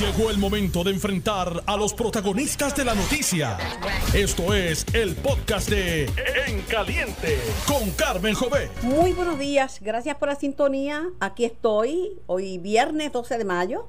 [0.00, 3.56] Llegó el momento de enfrentar a los protagonistas de la noticia.
[4.12, 6.04] Esto es el podcast de
[6.46, 8.68] En Caliente con Carmen Jové.
[8.82, 11.08] Muy buenos días, gracias por la sintonía.
[11.18, 13.88] Aquí estoy, hoy viernes 12 de mayo,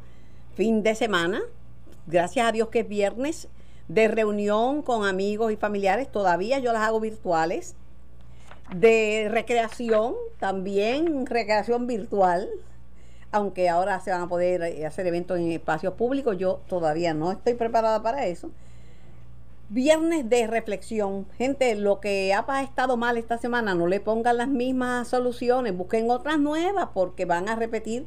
[0.55, 1.41] fin de semana.
[2.05, 3.49] Gracias a Dios que es viernes
[3.89, 6.09] de reunión con amigos y familiares.
[6.09, 7.75] Todavía yo las hago virtuales.
[8.73, 12.47] De recreación, también recreación virtual
[13.31, 17.31] aunque ahora se van a poder eh, hacer eventos en espacios públicos, yo todavía no
[17.31, 18.49] estoy preparada para eso.
[19.69, 21.27] Viernes de reflexión.
[21.37, 26.09] Gente, lo que ha estado mal esta semana, no le pongan las mismas soluciones, busquen
[26.09, 28.05] otras nuevas porque van a repetir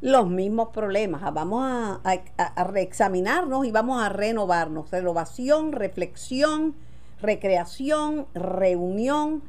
[0.00, 1.22] los mismos problemas.
[1.32, 2.00] Vamos a,
[2.36, 4.90] a reexaminarnos y vamos a renovarnos.
[4.90, 6.74] Renovación, reflexión,
[7.20, 9.44] recreación, reunión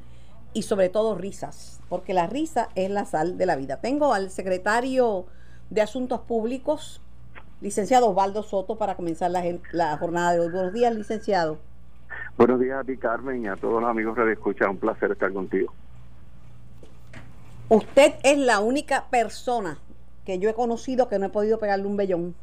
[0.53, 3.77] y sobre todo risas, porque la risa es la sal de la vida.
[3.77, 5.25] Tengo al secretario
[5.69, 7.01] de Asuntos Públicos,
[7.61, 10.51] licenciado Osvaldo Soto, para comenzar la, la jornada de hoy.
[10.51, 11.59] Buenos días, licenciado.
[12.37, 14.71] Buenos días a ti, Carmen, y a todos los amigos que escuchan.
[14.71, 15.73] Un placer estar contigo.
[17.69, 19.77] Usted es la única persona
[20.25, 22.35] que yo he conocido que no he podido pegarle un vellón.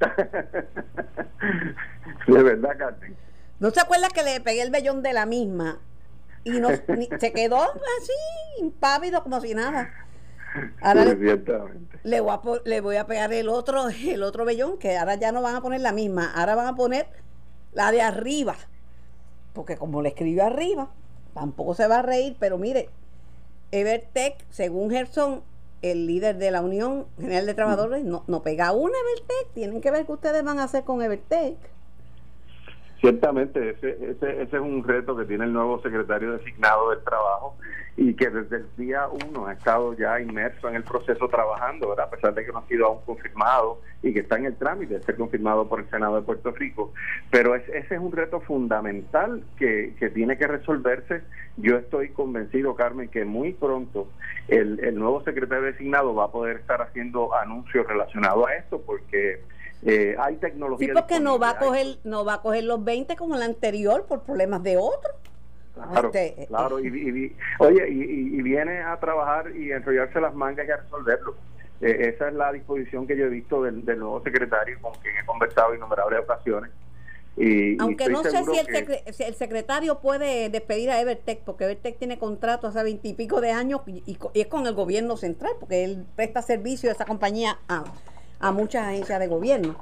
[2.26, 3.16] de verdad, Carmen.
[3.58, 5.78] ¿No se acuerda que le pegué el vellón de la misma?
[6.44, 6.68] Y no,
[7.20, 9.90] se quedó así, impávido, como si nada.
[10.80, 11.14] Ahora le,
[12.02, 15.32] le, voy a, le voy a pegar el otro, el otro vellón, que ahora ya
[15.32, 17.06] no van a poner la misma, ahora van a poner
[17.72, 18.56] la de arriba.
[19.52, 20.90] Porque como le escribió arriba,
[21.34, 22.90] tampoco se va a reír, pero mire,
[23.72, 25.42] Evertech, según Gerson,
[25.82, 29.54] el líder de la Unión General de Trabajadores, no, no pega una Evertech.
[29.54, 31.56] Tienen que ver qué ustedes van a hacer con Evertech.
[33.00, 37.56] Ciertamente, ese, ese, ese es un reto que tiene el nuevo secretario designado del trabajo
[37.96, 42.10] y que desde el día uno ha estado ya inmerso en el proceso trabajando, a
[42.10, 45.02] pesar de que no ha sido aún confirmado y que está en el trámite de
[45.02, 46.92] ser confirmado por el Senado de Puerto Rico.
[47.30, 51.22] Pero ese es un reto fundamental que, que tiene que resolverse.
[51.56, 54.08] Yo estoy convencido, Carmen, que muy pronto
[54.48, 59.40] el, el nuevo secretario designado va a poder estar haciendo anuncios relacionados a esto porque
[59.82, 60.88] eh, hay tecnología.
[60.88, 64.04] Sí, porque no va a coger no va a coger los 20 como el anterior
[64.06, 65.10] por problemas de otro.
[65.74, 66.80] Claro, este, claro.
[66.80, 71.36] Y, oye, y, viene a trabajar y enrollarse las mangas y a resolverlo.
[71.80, 75.24] Eh, esa es la disposición que yo he visto del, nuevo secretario con quien he
[75.24, 76.70] conversado innumerables ocasiones.
[77.36, 81.96] Y, Aunque no sé si el, si el, secretario puede despedir a Evertech, porque Evertech
[81.96, 86.42] tiene contrato hace veintipico de años y, es con el gobierno central, porque él presta
[86.42, 87.84] servicio a esa compañía a,
[88.40, 89.76] a muchas agencias de gobierno.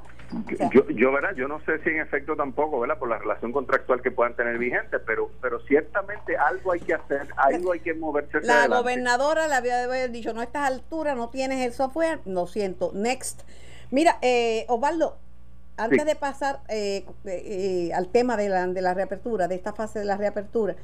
[0.71, 1.33] yo, yo, ¿verdad?
[1.35, 2.99] yo no sé si en efecto tampoco, ¿verdad?
[2.99, 7.27] Por la relación contractual que puedan tener vigente, pero pero ciertamente algo hay que hacer,
[7.37, 8.41] algo hay que moverse.
[8.43, 12.91] La gobernadora le había dicho, no a estas alturas no tienes el software, lo siento,
[12.93, 13.41] next.
[13.91, 15.17] Mira, eh, Osvaldo,
[15.77, 19.99] antes de pasar eh, eh, al tema de la, de la reapertura, de esta fase
[19.99, 20.75] de la reapertura,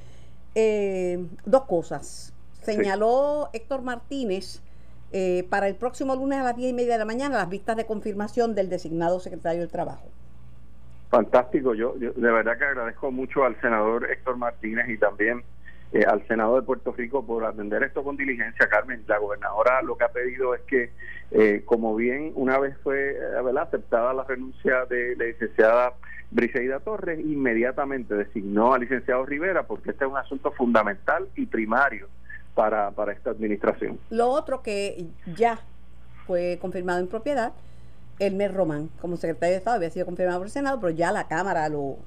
[1.45, 2.33] dos cosas.
[2.63, 4.63] Señaló Héctor Martínez
[5.17, 7.77] eh, para el próximo lunes a las 10 y media de la mañana las vistas
[7.77, 10.09] de confirmación del designado secretario del Trabajo.
[11.09, 15.41] Fantástico, yo, de verdad que agradezco mucho al senador Héctor Martínez y también
[15.93, 19.05] eh, al Senado de Puerto Rico por atender esto con diligencia, Carmen.
[19.07, 20.91] La gobernadora lo que ha pedido es que,
[21.31, 23.17] eh, como bien una vez fue
[23.57, 25.93] aceptada la renuncia de la licenciada
[26.31, 32.09] Briseida Torres, inmediatamente designó al licenciado Rivera porque este es un asunto fundamental y primario
[32.55, 33.99] para, para esta administración.
[34.09, 35.05] Lo otro que
[35.35, 35.59] ya
[36.25, 37.53] fue confirmado en propiedad,
[38.17, 41.27] Elmer Román, como secretario de Estado, había sido confirmado por el Senado, pero ya la
[41.27, 41.97] Cámara lo,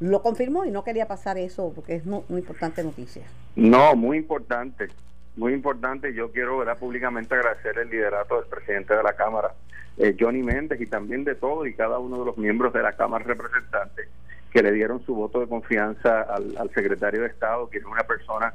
[0.00, 3.22] lo confirmó y no quería pasar eso porque es muy, importante noticia.
[3.54, 4.88] No, muy importante,
[5.36, 6.14] muy importante.
[6.14, 6.78] Yo quiero ¿verdad?
[6.78, 9.52] públicamente agradecer el liderato del presidente de la Cámara,
[9.98, 12.94] eh, Johnny Méndez, y también de todos y cada uno de los miembros de la
[12.94, 14.08] Cámara representantes
[14.50, 18.02] que le dieron su voto de confianza al, al secretario de Estado, que es una
[18.02, 18.52] persona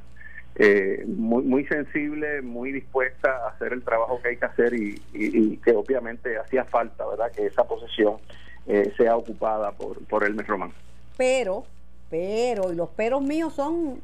[0.59, 5.57] eh, muy, muy sensible, muy dispuesta a hacer el trabajo que hay que hacer y,
[5.63, 7.31] que obviamente hacía falta, ¿verdad?
[7.31, 8.18] Que esa posesión
[8.65, 10.71] eh, sea ocupada por, por Román.
[11.15, 11.65] Pero,
[12.09, 14.01] pero, y los peros míos son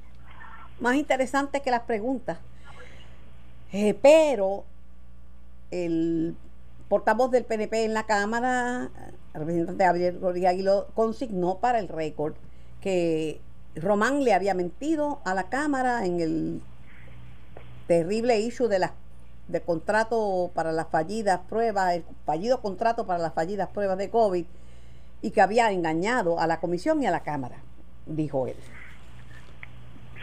[0.80, 2.38] más interesantes que las preguntas.
[3.72, 4.64] Eh, pero
[5.72, 6.36] el
[6.88, 8.92] portavoz del PNP en la Cámara,
[9.34, 12.36] el representante Gabriel Rodríguez Aguilo, consignó para el récord
[12.80, 13.42] que
[13.76, 16.62] Román le había mentido a la Cámara en el
[17.88, 18.94] terrible issue de la,
[19.48, 24.46] de contrato para las fallidas pruebas, el fallido contrato para las fallidas pruebas de COVID
[25.22, 27.58] y que había engañado a la Comisión y a la Cámara,
[28.06, 28.56] dijo él.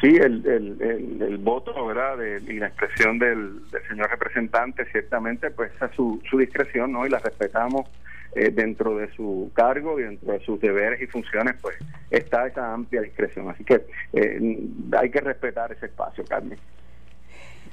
[0.01, 2.17] Sí, el, el, el, voto ¿verdad?
[2.23, 7.07] y la expresión del, señor representante, ciertamente, pues a su, su discreción, ¿no?
[7.07, 7.87] Y la respetamos
[8.35, 11.77] eh, dentro de su cargo y dentro de sus deberes y funciones, pues
[12.11, 13.49] está esa amplia discreción.
[13.51, 14.59] Así que eh,
[14.97, 16.59] hay que respetar ese espacio, Carmen.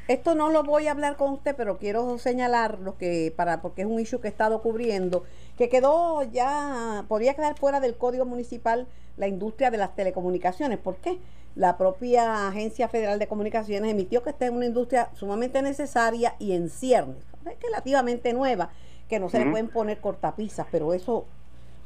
[0.08, 3.82] Esto no lo voy a hablar con usted, pero quiero señalar lo que para porque
[3.82, 5.26] es un issue que he estado cubriendo,
[5.58, 8.88] que quedó ya podría quedar fuera del Código Municipal
[9.18, 10.80] la industria de las telecomunicaciones.
[10.80, 11.18] ¿Por qué?
[11.56, 16.54] La propia Agencia Federal de Comunicaciones emitió que esta es una industria sumamente necesaria y
[16.54, 17.26] en ciernes,
[17.62, 18.70] relativamente nueva,
[19.10, 21.26] que no se le pueden poner cortapisas, pero eso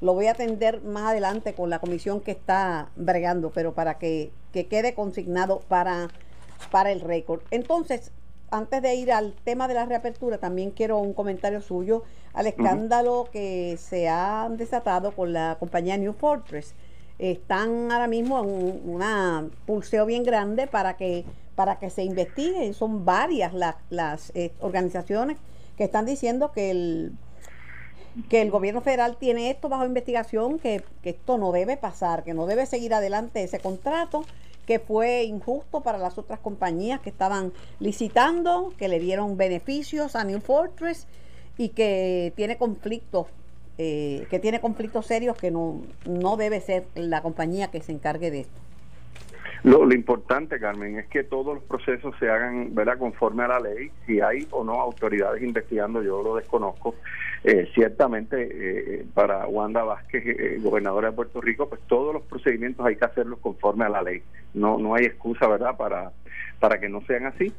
[0.02, 4.32] lo voy a atender más adelante con la comisión que está bregando, pero para que,
[4.52, 6.10] que quede consignado para
[6.70, 7.42] para el récord.
[7.52, 8.12] Entonces,
[8.52, 12.04] antes de ir al tema de la reapertura, también quiero un comentario suyo
[12.34, 16.74] al escándalo que se ha desatado con la compañía New Fortress.
[17.18, 21.24] Están ahora mismo en un pulseo bien grande para que,
[21.56, 22.74] para que se investiguen.
[22.74, 25.38] Son varias las, las eh, organizaciones
[25.82, 27.14] que están diciendo que el,
[28.30, 32.36] que el gobierno federal tiene esto bajo investigación, que, que esto no debe pasar, que
[32.36, 34.24] no debe seguir adelante ese contrato
[34.68, 40.24] que fue injusto para las otras compañías que estaban licitando, que le dieron beneficios a
[40.24, 41.08] New Fortress
[41.58, 43.26] y que tiene conflictos,
[43.80, 48.30] eh, que tiene conflictos serios que no, no debe ser la compañía que se encargue
[48.30, 48.71] de esto.
[49.64, 52.98] Lo, lo, importante, Carmen, es que todos los procesos se hagan ¿verdad?
[52.98, 53.92] conforme a la ley.
[54.08, 56.96] Si hay o no autoridades investigando, yo lo desconozco.
[57.44, 62.86] Eh, ciertamente, eh, para Wanda Vázquez, eh, gobernadora de Puerto Rico, pues todos los procedimientos
[62.86, 64.22] hay que hacerlos conforme a la ley.
[64.54, 66.12] No, no hay excusa, ¿verdad?, para,
[66.60, 67.52] para que no sean así.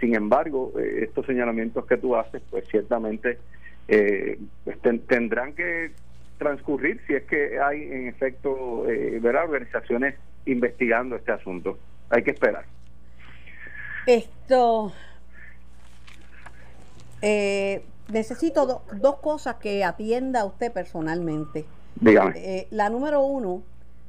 [0.00, 3.38] sin embargo, estos señalamientos que tú haces, pues ciertamente
[3.86, 5.92] pues, tendrán que
[6.38, 8.84] transcurrir si es que hay, en efecto,
[9.20, 10.14] ¿verdad?, organizaciones
[10.46, 11.78] investigando este asunto.
[12.10, 12.64] Hay que esperar.
[14.06, 14.92] Esto.
[17.20, 21.64] Eh, necesito dos cosas que atienda usted personalmente.
[21.96, 22.32] Dígame.
[22.36, 23.62] Eh, la número uno,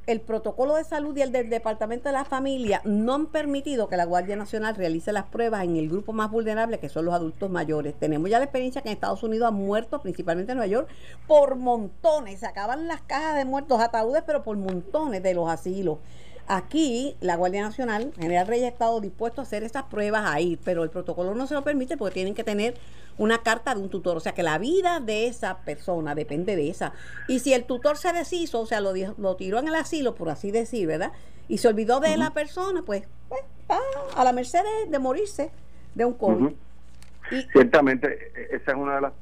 [0.06, 3.96] el protocolo de salud y el del Departamento de la Familia no han permitido que
[3.96, 7.50] la Guardia Nacional realice las pruebas en el grupo más vulnerable, que son los adultos
[7.50, 7.94] mayores.
[7.94, 10.88] Tenemos ya la experiencia que en Estados Unidos han muerto, principalmente en Nueva York,
[11.26, 12.40] por montones.
[12.40, 15.98] Se acaban las cajas de muertos, ataúdes, pero por montones de los asilos.
[16.46, 20.82] Aquí, la Guardia Nacional, General Reyes, ha estado dispuesto a hacer esas pruebas ahí, pero
[20.82, 22.74] el protocolo no se lo permite porque tienen que tener
[23.16, 24.16] una carta de un tutor.
[24.16, 26.92] O sea que la vida de esa persona depende de esa.
[27.28, 30.28] Y si el tutor se deshizo, o sea, lo, lo tiró en el asilo, por
[30.28, 31.12] así decir, ¿verdad?
[31.48, 33.78] Y se olvidó de la persona, pues, pues está
[34.16, 35.50] a la merced de, morirse
[35.94, 36.52] de un COVID.
[37.30, 39.12] y, Ciertamente, e, esa es una de las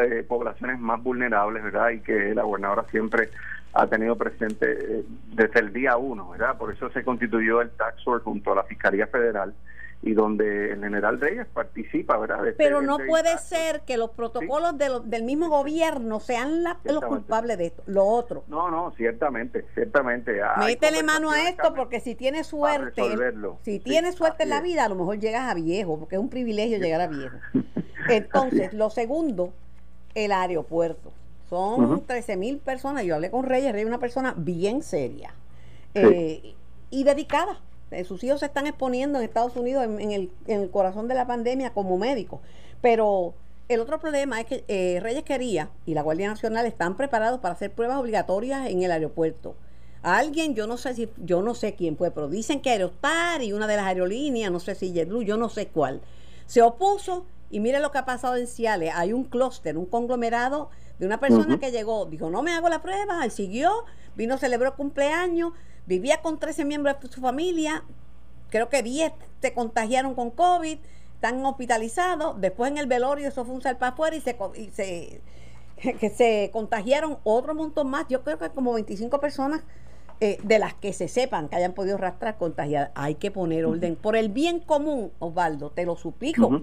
[0.00, 1.90] eh, poblaciones más vulnerables, ¿verdad?
[1.90, 3.28] Y que la gobernadora siempre
[3.74, 5.04] ha tenido presente eh,
[5.34, 6.56] desde el día uno, ¿verdad?
[6.58, 9.54] Por eso se constituyó el Tax Force junto a la Fiscalía Federal
[10.02, 12.46] y donde el general Reyes participa, ¿verdad?
[12.48, 17.56] Este, Pero no puede ser que los protocolos de del mismo gobierno sean los culpables
[17.56, 18.42] de esto, lo otro.
[18.48, 20.40] No, no, ciertamente, ciertamente.
[20.58, 23.02] Métele mano a esto porque si tiene suerte,
[23.62, 26.30] si tiene suerte en la vida, a lo mejor llegas a viejo, porque es un
[26.30, 27.36] privilegio llegar a viejo.
[28.08, 29.52] Entonces, lo segundo,
[30.14, 31.12] el aeropuerto.
[31.52, 33.04] Son 13 mil personas.
[33.04, 35.34] Yo hablé con Reyes, Reyes es una persona bien seria
[35.94, 36.54] eh,
[36.90, 37.60] y dedicada
[37.90, 41.74] eh, sus hijos se están exponiendo en Estados Unidos en, el, corazón de la pandemia
[41.74, 42.40] como médicos.
[42.80, 43.34] Pero
[43.68, 47.54] el otro problema es que eh, Reyes quería y la Guardia Nacional están preparados para
[47.54, 49.54] hacer pruebas obligatorias en el aeropuerto.
[50.02, 53.52] alguien, yo no sé si, yo no sé quién fue, pero dicen que Aerostar y
[53.52, 56.00] una de las aerolíneas, no sé si JetBlue, yo no sé cuál,
[56.46, 58.92] se opuso y mire lo que ha pasado en Ciales.
[58.94, 60.70] Hay un clúster, un conglomerado
[61.02, 63.72] de una persona que llegó, dijo, no me hago la prueba, él siguió,
[64.14, 65.52] vino, celebró cumpleaños,
[65.84, 67.82] vivía con 13 miembros de su familia,
[68.50, 70.78] creo que 10 se contagiaron con COVID,
[71.16, 74.70] están hospitalizados, después en el velorio eso fue un sal para afuera y se, y
[74.70, 75.20] se
[75.98, 79.62] que se contagiaron otro montón más, yo creo que como 25 personas
[80.20, 82.92] eh, de las que se sepan que hayan podido rastrar contagiadas.
[82.94, 83.96] Hay que poner orden.
[83.96, 86.62] Por el bien común, Osvaldo, te lo suplico.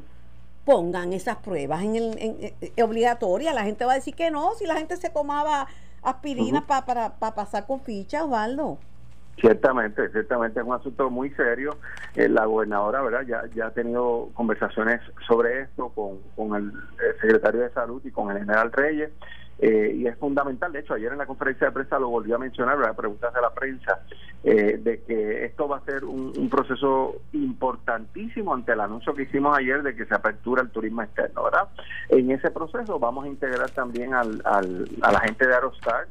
[0.69, 3.55] Pongan esas pruebas en el, en, eh, obligatorias.
[3.55, 5.65] La gente va a decir que no, si la gente se tomaba
[6.03, 8.77] aspirina para, para pasar con ficha, Osvaldo.
[9.41, 11.77] Ciertamente, ciertamente es un asunto muy serio.
[12.13, 13.21] Eh, la gobernadora, ¿verdad?
[13.25, 16.71] Ya, ya ha tenido conversaciones sobre esto con, con el,
[17.19, 19.09] secretario de Salud y con el general Reyes.
[19.61, 22.39] Eh, y es fundamental, de hecho, ayer en la conferencia de prensa lo volvió a
[22.39, 22.95] mencionar, ¿verdad?
[22.95, 23.99] preguntas de la prensa,
[24.43, 29.57] eh, de que esto va a ser un, proceso importantísimo ante el anuncio que hicimos
[29.57, 31.67] ayer de que se apertura el turismo externo, ¿verdad?
[32.07, 36.07] En ese proceso vamos a integrar también al, al, a la gente de Aerostar,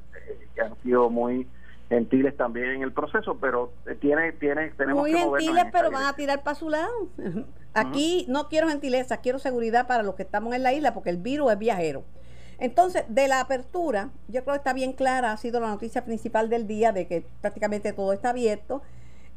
[0.54, 1.46] que han sido muy
[1.88, 6.42] gentiles también en el proceso, pero tiene, tiene, tenemos Muy gentiles, pero van a tirar
[6.42, 7.08] para su lado.
[7.72, 11.16] Aquí no quiero gentileza, quiero seguridad para los que estamos en la isla, porque el
[11.16, 12.04] virus es viajero.
[12.58, 16.50] Entonces, de la apertura, yo creo que está bien clara, ha sido la noticia principal
[16.50, 18.82] del día de que prácticamente todo está abierto.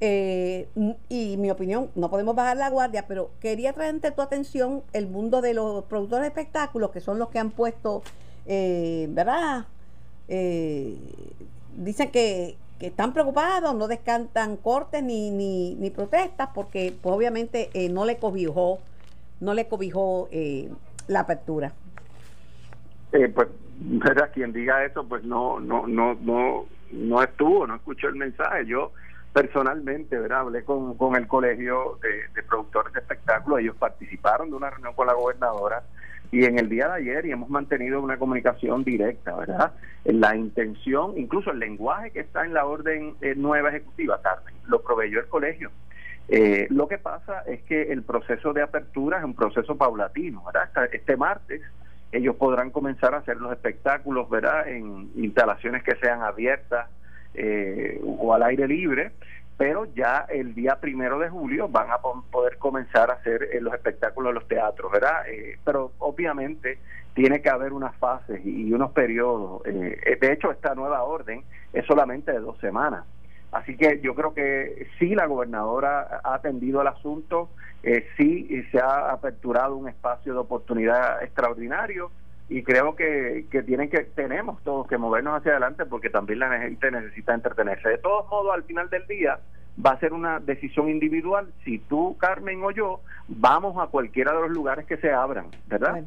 [0.04, 0.68] Eh,
[1.10, 5.08] y mi opinión, no podemos bajar la guardia, pero quería traer ante tu atención el
[5.08, 8.02] mundo de los productores de espectáculos, que son los que han puesto,
[8.48, 9.66] eh, ¿verdad?
[10.28, 10.98] Eh,
[11.78, 17.70] dicen que, que, están preocupados, no descantan cortes ni, ni, ni protestas, porque pues, obviamente
[17.92, 18.80] no le cobijó,
[19.40, 20.28] no le cobijó
[21.08, 21.74] la apertura.
[23.12, 23.48] Pues,
[23.80, 24.32] ¿verdad?
[24.34, 28.66] Quien diga eso, pues no, no, no, no, no estuvo, no escuchó el mensaje.
[28.66, 28.92] Yo
[29.34, 30.42] personalmente, ¿verdad?
[30.42, 35.08] Hablé con, con el colegio de, productores de espectáculos, ellos participaron de una reunión con
[35.08, 35.84] la gobernadora
[36.32, 39.74] y en el día de ayer y hemos mantenido una comunicación directa, ¿verdad?
[40.06, 44.82] La intención, incluso el lenguaje que está en la orden eh, nueva ejecutiva, Carmen, lo
[44.82, 45.72] proveyó el colegio.
[46.30, 50.90] Eh, lo que pasa es que el proceso de apertura es un proceso paulatino, ¿verdad?
[50.94, 51.62] Este martes
[52.12, 54.68] ellos podrán comenzar a hacer los espectáculos, ¿verdad?
[54.68, 56.90] En instalaciones que sean abiertas
[57.34, 59.12] eh, o al aire libre,
[59.58, 63.74] pero ya el día primero de julio van a poder comenzar a hacer eh, los
[63.74, 65.30] espectáculos en los teatros, ¿verdad?
[65.30, 66.80] Eh, pero obviamente
[67.14, 69.64] tiene que haber unas fases y, unos periodos.
[69.64, 73.06] de hecho, esta nueva orden es solamente de dos semanas.
[73.52, 77.50] Así que yo creo que sí la gobernadora ha atendido el asunto,
[77.84, 82.12] eh, sí se ha aperturado un espacio de oportunidad extraordinario
[82.48, 86.60] y creo que, que tienen que tenemos todos que movernos hacia adelante porque también la
[86.60, 87.90] gente necesita entretenerse.
[87.90, 89.40] De todos modos, al final del día
[89.84, 94.42] va a ser una decisión individual si tú, Carmen o yo vamos a cualquiera de
[94.42, 96.04] los lugares que se abran, ¿verdad?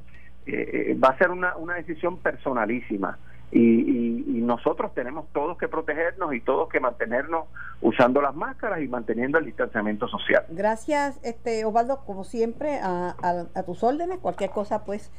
[0.46, 3.18] Eh, eh, va a ser una, una decisión personalísima.
[3.56, 7.46] Y, y, nosotros tenemos todos que protegernos y todos que mantenernos
[7.80, 10.44] usando las máscaras y manteniendo el distanciamiento social.
[10.50, 13.14] Gracias, este Osvaldo, como siempre, a,
[13.54, 14.18] a tus órdenes.
[14.18, 15.10] Cualquier cosa, pues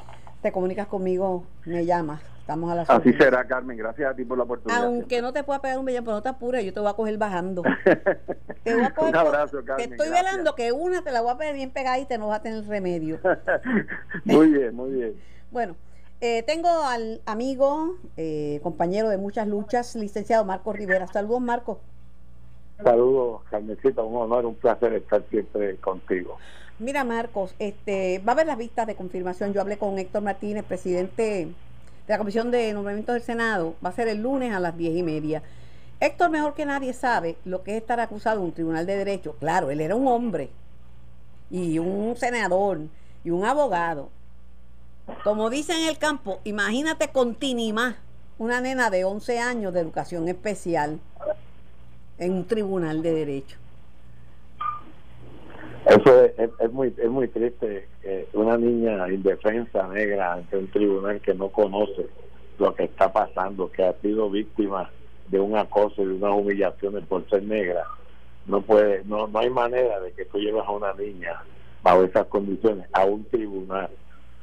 [0.42, 2.22] te comunicas conmigo, me llamas.
[2.46, 3.76] Estamos a la Así será, Carmen.
[3.76, 4.84] Gracias a ti por la oportunidad.
[4.84, 6.94] Aunque no te pueda pegar un bellón, pero no te apures, yo te voy a
[6.94, 7.64] coger bajando.
[8.64, 9.90] te voy a coger un abrazo, Carmen.
[9.90, 12.42] Te estoy velando que una te la voy a pegar bien pegadita y no vas
[12.42, 13.18] a tener remedio.
[14.26, 15.16] muy bien, muy bien.
[15.50, 15.76] bueno,
[16.22, 21.08] eh, tengo al amigo, eh, compañero de muchas luchas, licenciado Marco Rivera.
[21.08, 21.80] Saludos, Marco.
[22.84, 24.02] Saludos, Carmencita.
[24.04, 26.38] Un honor, un placer estar siempre contigo.
[26.80, 29.54] Mira, Marcos, este, va a haber las vistas de confirmación.
[29.54, 31.24] Yo hablé con Héctor Martínez, presidente
[32.08, 33.76] de la Comisión de Nombramientos del Senado.
[33.84, 35.42] Va a ser el lunes a las diez y media.
[36.02, 39.36] Héctor, mejor que nadie, sabe lo que es estar acusado en un tribunal de derecho.
[39.40, 40.50] Claro, él era un hombre
[41.50, 42.82] y un senador
[43.24, 44.10] y un abogado.
[45.24, 47.98] Como dicen en el campo, imagínate con Tinimá,
[48.38, 51.00] una nena de 11 años de educación especial
[52.18, 53.58] en un tribunal de derecho.
[55.86, 61.36] Eso es, muy es muy triste que una niña indefensa negra ante un tribunal que
[61.36, 62.08] no conoce
[62.58, 64.90] lo que está pasando, que ha sido víctima
[65.28, 67.84] de un acoso y de unas humillaciones por ser negra,
[68.48, 71.44] no puede, no, no hay manera de que tú lleves a una niña
[71.84, 73.90] bajo esas condiciones a un tribunal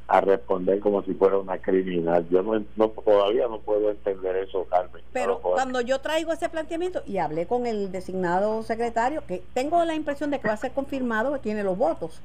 [0.07, 2.27] a responder como si fuera una criminal.
[2.29, 5.01] Yo no, todavía no puedo entender eso, Carmen.
[5.13, 9.95] Pero cuando yo traigo ese planteamiento y hablé con el designado secretario, que tengo la
[9.95, 12.21] impresión de que va a ser confirmado, que tiene los votos,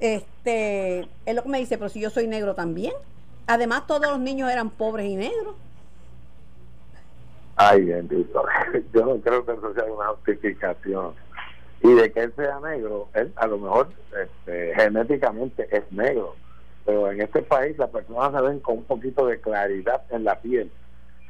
[0.00, 2.92] este, es lo que me dice, pero si yo soy negro también.
[3.46, 5.54] Además, todos los niños eran pobres y negros.
[7.56, 8.42] Ay, bendito.
[8.94, 11.12] Yo no creo que eso sea una justificación.
[11.82, 16.34] Y de que él sea negro, él a lo mejor este, genéticamente es negro
[16.84, 20.40] pero en este país las personas se ven con un poquito de claridad en la
[20.40, 20.70] piel.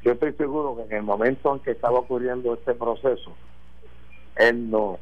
[0.02, 3.32] Yo estoy seguro que en el momento en que estaba ocurriendo este proceso,
[4.36, 4.98] él no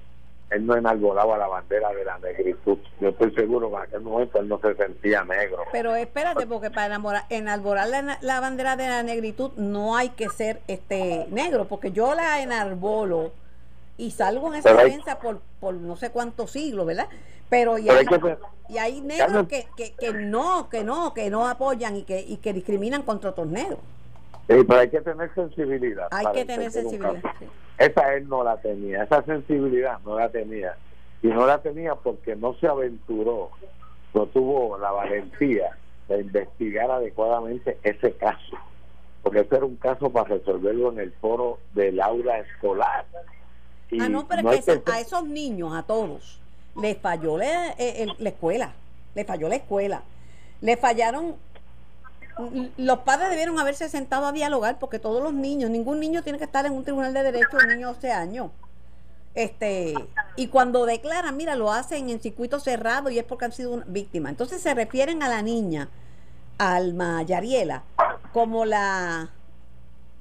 [0.50, 2.78] él no enarbolaba la bandera de la negritud.
[3.00, 5.64] Yo estoy seguro que en aquel momento él no se sentía negro.
[5.72, 10.28] Pero espérate, porque para enamorar, enarbolar la, la, bandera de la negritud no hay que
[10.28, 13.32] ser este negro, porque yo la enarbolo
[13.96, 17.08] y salgo en esa defensa por, por no sé cuántos siglos, ¿verdad?
[17.48, 18.06] Pero y hay,
[18.68, 22.38] y hay negros que, que, que, no, que no, que no apoyan y que, y
[22.38, 23.78] que discriminan contra otros negros.
[24.48, 26.08] Sí, pero hay que tener sensibilidad.
[26.10, 27.22] Hay que tener sensibilidad.
[27.78, 30.76] Esa él no la tenía, esa sensibilidad no la tenía.
[31.22, 33.50] Y no la tenía porque no se aventuró,
[34.14, 35.76] no tuvo la valentía
[36.08, 38.56] de investigar adecuadamente ese caso.
[39.22, 43.04] Porque ese era un caso para resolverlo en el foro del aula escolar
[44.00, 46.38] ah, no, pero es que, a esos niños, a todos,
[46.80, 48.72] les falló eh, la, escuela.
[49.14, 50.02] Les falló la escuela.
[50.60, 51.36] Le fallaron.
[52.78, 56.44] Los padres debieron haberse sentado a dialogar porque todos los niños, ningún niño tiene que
[56.44, 58.50] estar en un tribunal de derecho, un niño de 11 años.
[59.34, 59.94] Este,
[60.36, 63.84] y cuando declaran, mira, lo hacen en circuito cerrado y es porque han sido una
[63.86, 64.30] víctima.
[64.30, 65.88] Entonces se refieren a la niña,
[66.58, 67.82] Alma Yariela,
[68.32, 69.30] como la,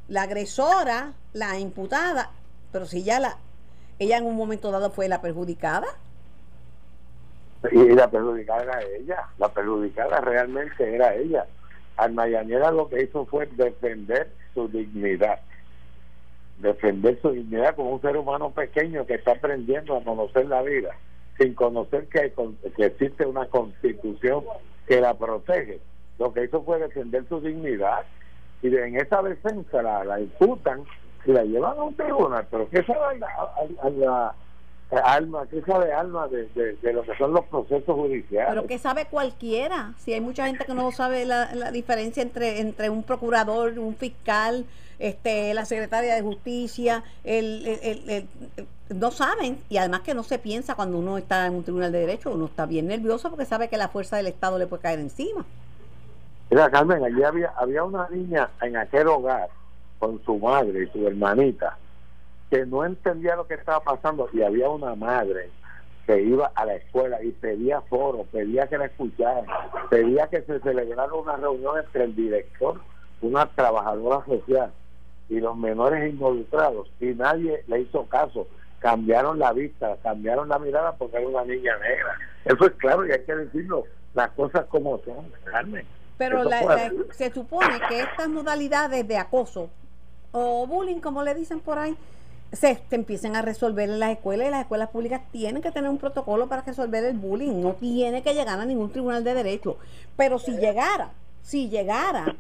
[0.08, 2.32] la agresora, la imputada,
[2.72, 3.38] pero si ya la,
[4.02, 5.86] ella en un momento dado fue la perjudicada.
[7.72, 11.46] Y la perjudicada era ella, la perjudicada realmente era ella.
[11.98, 15.42] Almayanera lo que hizo fue defender su dignidad,
[16.58, 20.96] defender su dignidad como un ser humano pequeño que está aprendiendo a conocer la vida,
[21.38, 22.34] sin conocer que,
[22.78, 24.44] existe una constitución
[24.88, 25.80] que la protege.
[26.18, 28.04] Lo que hizo fue defender su dignidad
[28.64, 30.86] y en esa defensa la, la imputan
[31.26, 32.46] y la llevan a un tribunal.
[32.50, 33.20] Pero ¿qué sabe
[33.82, 34.36] a, la
[35.04, 36.48] alma, qué sabe alma de,
[36.82, 38.50] de, lo que son los procesos judiciales?
[38.50, 39.94] Pero ¿qué sabe cualquiera?
[39.98, 43.96] Si hay mucha gente que no sabe la, la diferencia entre, entre un procurador, un
[43.96, 44.66] fiscal,
[45.00, 48.28] este, la secretaria de justicia, el, el, el,
[48.90, 52.00] no saben y además que no se piensa cuando uno está en un tribunal de
[52.00, 55.00] derecho, uno está bien nervioso porque sabe que la fuerza del Estado le puede caer
[55.00, 55.46] encima.
[56.50, 59.50] Mira, Carmen, allí había, había una niña en aquel hogar
[60.02, 61.78] con su madre y su hermanita,
[62.50, 65.52] que no entendía lo que estaba pasando y había una madre
[66.08, 69.46] que iba a la escuela y pedía foro, pedía que la escucharan,
[69.92, 72.82] pedía que se celebrara una reunión entre el director,
[73.22, 74.74] una trabajadora social
[75.30, 78.48] y los menores involucrados y nadie le hizo caso.
[78.80, 82.18] Cambiaron la vista, cambiaron la mirada porque era una niña negra.
[82.46, 83.84] Eso es claro y hay que decirlo,
[84.16, 85.86] las cosas como son, Carmen.
[86.18, 86.44] Pero
[87.12, 89.70] se supone que estas modalidades de acoso
[90.32, 91.96] o bullying, como le dicen por ahí,
[92.52, 95.98] se, empiecen a resolver en las escuelas y las escuelas públicas tienen que tener un
[95.98, 99.78] protocolo para resolver el bullying, no tiene que llegar a ningún tribunal de derecho.
[100.18, 101.12] Pero si llegara,
[101.42, 102.36] si llegara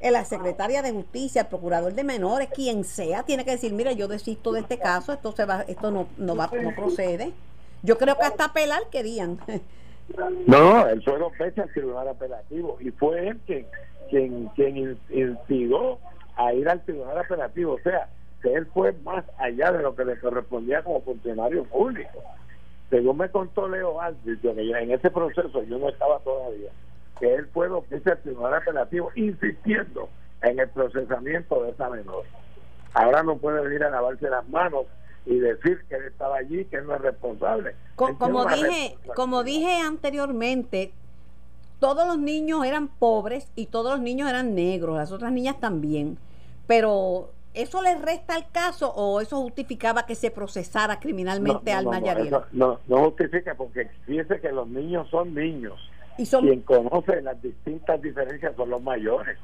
[0.00, 4.08] la secretaria de justicia, el procurador de menores, quien sea, tiene que decir, mira, yo
[4.08, 7.32] desisto de este caso, esto se va, esto no, no va, no procede.
[7.82, 9.38] Yo creo que hasta apelar querían.
[10.46, 13.66] No, él fue dos veces al tribunal apelativo y fue él quien,
[14.08, 15.98] quien, quien instigó
[16.36, 17.74] a ir al tribunal apelativo.
[17.74, 18.08] O sea,
[18.42, 22.22] que él fue más allá de lo que le correspondía como funcionario público.
[22.90, 24.00] Según me contó Leo
[24.42, 26.70] que en ese proceso yo no estaba todavía,
[27.18, 30.08] que él fue lo que al tribunal apelativo insistiendo
[30.42, 32.24] en el procesamiento de esa menor.
[32.94, 34.86] Ahora no puede venir a lavarse las manos
[35.24, 37.74] y decir que él estaba allí, que él no es responsable.
[37.96, 40.92] como dije, como dije anteriormente,
[41.78, 46.18] todos los niños eran pobres y todos los niños eran negros, las otras niñas también.
[46.66, 52.44] Pero ¿eso le resta al caso o eso justificaba que se procesara criminalmente al no,
[52.52, 55.74] No, no, justifica porque fíjese que los niños son niños.
[56.18, 56.46] Y son...
[56.46, 59.38] Quien conoce las distintas diferencias son los mayores.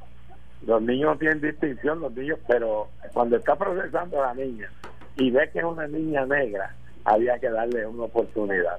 [0.66, 4.71] Los niños no tienen distinción, los niños, pero cuando está procesando a la niña
[5.16, 8.79] y ve que es una niña negra, había que darle una oportunidad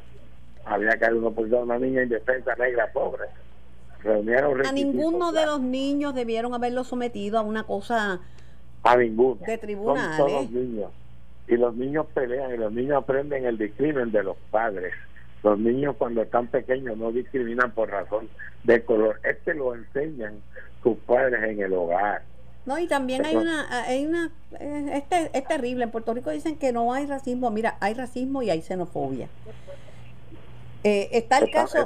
[0.65, 3.25] había que darle una oportunidad a una niña indefensa negra pobre.
[4.05, 8.21] A ninguno de los niños debieron haberlo sometido a una cosa
[8.83, 10.17] a ninguno de tribunales.
[10.17, 10.91] todos niños.
[11.47, 14.93] Y los niños pelean y los niños aprenden el discrimen de los padres.
[15.43, 18.29] Los niños cuando están pequeños no discriminan por razón
[18.63, 19.19] de color.
[19.23, 20.41] Este lo enseñan
[20.81, 22.23] sus padres en el hogar.
[22.65, 24.31] No, y también hay una, hay una,
[24.93, 25.83] este, es terrible.
[25.83, 27.51] En Puerto Rico dicen que no hay racismo.
[27.51, 29.27] Mira, hay racismo y hay xenofobia.
[30.83, 31.77] Eh, está el caso,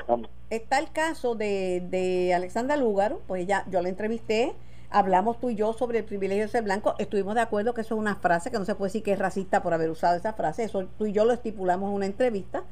[0.50, 4.56] está el caso de, de Alexandra Lúgaro, pues ya yo la entrevisté,
[4.90, 7.96] hablamos tú y yo sobre el privilegio de ser blanco, estuvimos de acuerdo que eso
[7.96, 10.34] es una frase que no se puede decir que es racista por haber usado esa
[10.34, 12.64] frase, eso tú y yo lo estipulamos en una entrevista,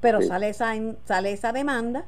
[0.00, 0.72] pero sale esa
[1.04, 2.04] sale esa demanda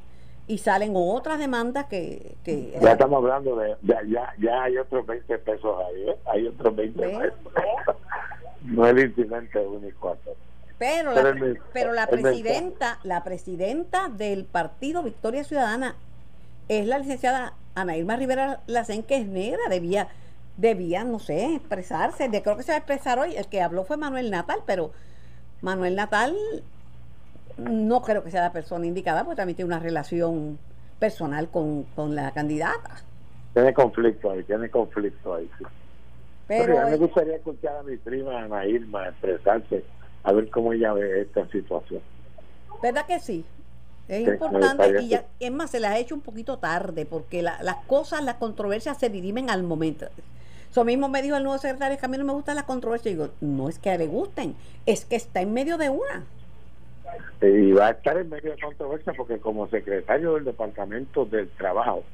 [0.47, 2.37] y salen otras demandas que,
[2.81, 4.01] ya estamos hablando de ya,
[4.38, 6.16] ya, hay otros 20 pesos ahí ¿eh?
[6.27, 7.33] hay otros 20 pesos.
[8.64, 10.16] No es el incidente único
[10.79, 15.97] pero, la, pero la presidenta, la presidenta del partido Victoria Ciudadana
[16.69, 20.09] es la licenciada Ana Irma Rivera Lacen, que es negra, debía,
[20.57, 22.29] debía, no sé, expresarse.
[22.29, 23.35] De, creo que se va a expresar hoy.
[23.37, 24.93] El que habló fue Manuel Natal, pero
[25.62, 26.37] Manuel Natal
[27.57, 30.59] no creo que sea la persona indicada, porque también tiene una relación
[30.99, 33.03] personal con, la candidata.
[33.53, 35.51] Tiene conflicto ahí, tiene conflicto ahí.
[36.47, 39.85] Pero, me gustaría escuchar a mi prima Ana Irma expresarse
[40.22, 42.00] a ver cómo ella ve esta situación.
[42.83, 43.44] ¿Verdad que sí?
[44.09, 47.76] Es importante y ya, es más, se las ha hecho un poquito tarde porque las
[47.87, 50.07] cosas, las controversias se dirimen al momento.
[50.70, 53.12] Eso mismo me dijo el nuevo secretario que a mí no me gustan las controversias.
[53.12, 54.54] Y digo, no es que le gusten,
[54.87, 56.24] es que está en medio de una.
[57.40, 62.04] Y va a estar en medio de controversia porque como secretario del Departamento del Trabajo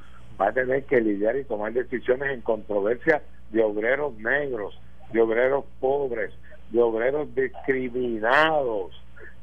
[0.40, 4.78] va a tener que lidiar y tomar decisiones en controversia de obreros negros,
[5.12, 6.32] de obreros pobres,
[6.74, 8.90] de obreros discriminados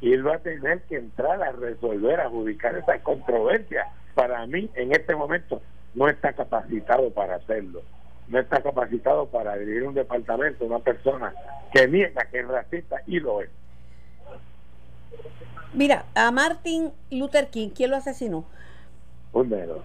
[0.02, 3.88] y él va a tener que entrar a resolver, a adjudicar esa controversia.
[4.14, 5.62] Para mí, en este momento,
[5.96, 7.84] no está capacitado para hacerlo.
[8.28, 11.34] no está capacitado para dirigir un departamento, una persona
[11.74, 13.50] que niega que es racista y lo es.
[15.74, 18.46] Mira, a Martin Luther King, ¿quién lo asesinó?
[19.34, 19.84] Un negro.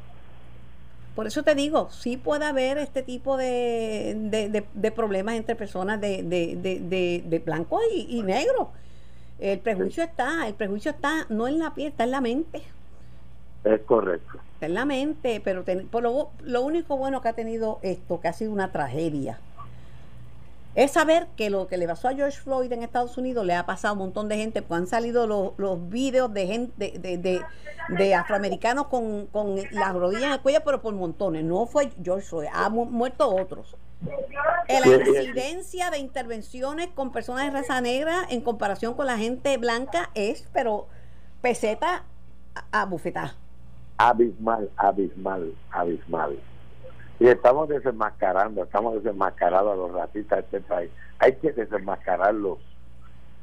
[1.16, 6.22] Por eso te digo, sí puede haber este tipo de, de, problemas entre personas de,
[6.22, 8.70] de blanco y, y negro.
[9.38, 12.62] El prejuicio está, el prejuicio está no en la piel, está en la mente.
[13.64, 14.38] Es correcto.
[14.55, 18.29] Está en la mente, pero por lo, lo único bueno que ha tenido esto, que
[18.29, 19.38] ha sido una tragedia,
[20.76, 23.64] es saber que lo que le pasó a George Floyd en Estados Unidos le ha
[23.64, 27.42] pasado a un montón de gente, pues han salido los, los videos de gente de,
[27.88, 31.44] de, afroamericanos con, con, las rodillas en el cuello, pero por montones.
[31.44, 33.74] No fue George Floyd, ha muerto otros.
[34.68, 40.10] La incidencia de intervenciones con personas de raza negra en comparación con la gente blanca
[40.12, 40.88] es, pero
[41.40, 42.04] peseta
[42.54, 43.30] a, a bufetar.
[43.96, 46.38] Abismal, abismal, abismal.
[47.18, 50.90] Y estamos desenmascarando, estamos desenmascarando a los racistas de este país.
[51.18, 52.59] Hay que desenmascararlos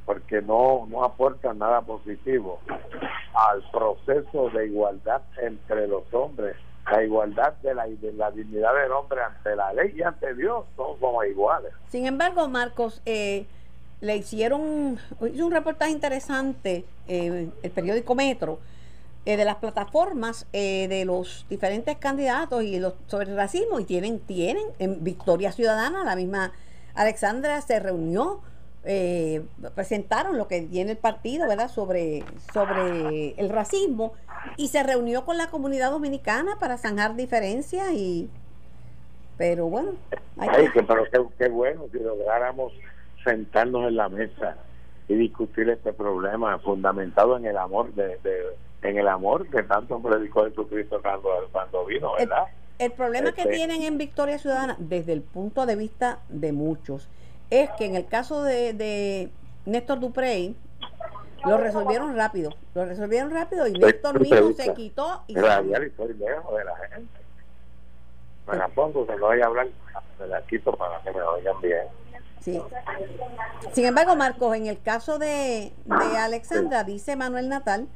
[0.06, 2.60] porque no, no aportan nada positivo
[3.34, 6.56] al proceso de igualdad entre los hombres,
[6.92, 10.66] la igualdad de la, de la dignidad del hombre ante la ley y ante Dios,
[10.76, 11.72] somos iguales.
[11.88, 13.46] Sin embargo, Marcos, eh,
[14.02, 15.00] le hicieron
[15.32, 18.60] hizo un reportaje interesante eh, el periódico Metro
[19.26, 23.86] eh, de las plataformas eh, de los diferentes candidatos y los sobre el racismo y
[23.86, 26.52] tienen tienen en Victoria Ciudadana la misma
[26.94, 28.42] Alexandra se reunió
[28.84, 29.42] eh,
[29.76, 34.12] presentaron lo que tiene el partido verdad sobre sobre el racismo
[34.58, 38.30] y se reunió con la comunidad dominicana para zanjar diferencias y
[39.38, 39.92] pero bueno
[40.38, 40.84] hay que...
[40.84, 41.06] pero
[41.38, 42.74] qué, bueno si lográramos
[43.24, 44.58] sentarnos en la mesa
[45.08, 48.18] y discutir este problema fundamentado en el amor de
[48.84, 52.46] en el amor que tanto predicó Jesucristo cuando, cuando vino, ¿verdad?
[52.80, 57.08] El, problema que este tienen en Victoria Ciudadana, desde el punto de vista de muchos,
[57.50, 59.30] es que en el caso de, de
[59.66, 60.56] Néstor Duprey,
[61.46, 65.42] lo resolvieron rápido, lo resolvieron rápido y Néstor mismo se quitó y se...
[65.42, 67.20] la gente.
[68.48, 69.68] Me la pongo, se lo voy a hablar,
[70.20, 71.84] me la quito para que me oigan bien.
[72.42, 72.62] Sí.
[73.72, 77.88] Sin embargo, Marcos, en el caso de, de Alexandra, dice Manuel Natal,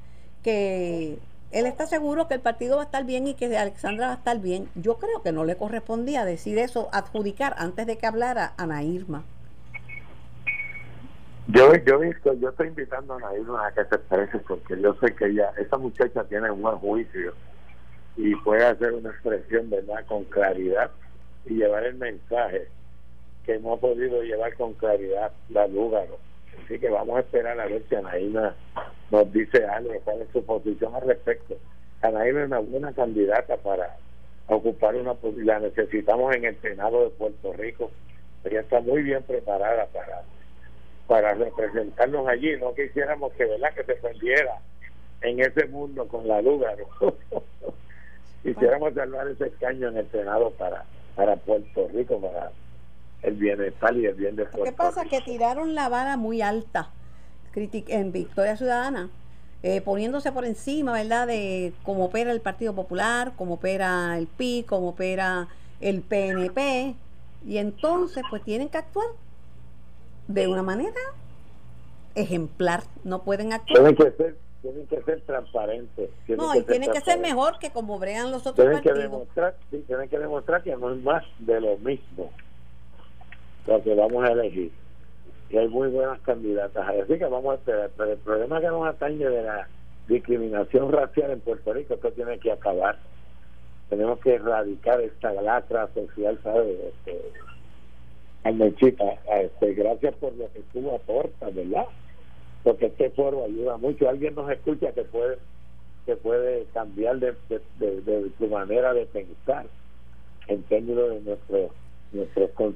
[0.43, 1.19] que
[1.51, 4.17] él está seguro que el partido va a estar bien y que Alexandra va a
[4.17, 4.69] estar bien.
[4.75, 9.23] Yo creo que no le correspondía decir eso, adjudicar antes de que hablara Ana Irma.
[11.47, 12.01] Yo, yo,
[12.33, 15.53] yo estoy invitando a Ana Irma a que se exprese porque yo sé que ella,
[15.57, 17.33] esa muchacha tiene un buen juicio
[18.17, 20.91] y puede hacer una expresión, ¿verdad?, con claridad
[21.45, 22.67] y llevar el mensaje
[23.45, 26.17] que no ha podido llevar con claridad la Lúgaro
[26.65, 28.53] Así que vamos a esperar a ver si Anaína
[29.11, 31.57] nos dice algo, cuál es su posición al respecto.
[32.01, 33.97] Anaína es una buena candidata para
[34.47, 37.91] ocupar una posición, la necesitamos en el Senado de Puerto Rico.
[38.43, 40.23] Ella está muy bien preparada para
[41.07, 44.59] para representarnos allí, no quisiéramos que verdad que se perdiera
[45.21, 46.85] en ese mundo con la Lúgaro.
[48.43, 50.83] quisiéramos salvar ese escaño en el Senado para
[51.15, 52.51] para Puerto Rico, para
[53.23, 56.41] el bienestar y el bien de Lo que pasa es que tiraron la vara muy
[56.41, 56.91] alta
[57.57, 59.09] en Victoria Ciudadana,
[59.63, 64.65] eh, poniéndose por encima, ¿verdad?, de cómo opera el Partido Popular, cómo opera el PI,
[64.67, 65.47] cómo opera
[65.81, 66.95] el PNP,
[67.45, 69.07] y entonces pues tienen que actuar
[70.27, 70.99] de una manera
[72.15, 73.79] ejemplar, no pueden actuar.
[73.79, 76.09] Tienen que ser, tienen que ser transparentes.
[76.29, 78.97] no, y tienen que ser mejor que como bregan los otros tienen partidos.
[78.97, 82.31] Que demostrar, sí, tienen que demostrar que no es más de lo mismo
[83.65, 84.71] lo que vamos a elegir.
[85.49, 86.87] Y hay muy buenas candidatas.
[86.87, 87.89] Así que vamos a esperar.
[87.95, 89.67] Pero el problema que nos atañe de la
[90.07, 92.97] discriminación racial en Puerto Rico, esto tiene que acabar.
[93.89, 96.77] Tenemos que erradicar esta lacra social, ¿sabes?
[96.79, 97.21] Este,
[98.43, 101.85] este, gracias por lo que tú aportas, ¿verdad?
[102.63, 104.09] Porque este foro ayuda mucho.
[104.09, 105.37] Alguien nos escucha que puede
[106.05, 109.65] que puede cambiar de, de, de su manera de pensar
[110.47, 111.69] en términos de nuestro